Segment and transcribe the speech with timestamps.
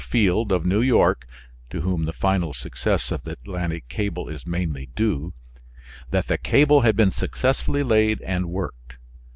[0.03, 1.27] Field of New York
[1.69, 5.31] (to whom the final success of the Atlantic cable is mainly due),
[6.09, 8.95] that the cable had been successfully laid and worked.